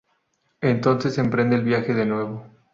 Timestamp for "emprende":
1.19-1.57